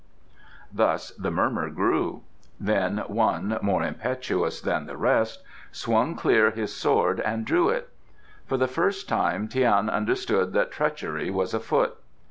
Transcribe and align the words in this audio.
Thus 0.73 1.11
the 1.11 1.29
murmur 1.29 1.69
grew. 1.69 2.23
Then 2.59 3.03
one, 3.05 3.59
more 3.61 3.83
impetuous 3.83 4.59
than 4.59 4.87
the 4.87 4.97
rest, 4.97 5.43
swung 5.71 6.15
clear 6.15 6.49
his 6.49 6.73
sword 6.75 7.19
and 7.19 7.45
drew 7.45 7.69
it. 7.69 7.87
For 8.47 8.57
the 8.57 8.67
first 8.67 9.07
time 9.07 9.47
Tian 9.47 9.91
understood 9.91 10.53
that 10.53 10.71
treachery 10.71 11.29
was 11.29 11.53
afoot. 11.53 11.97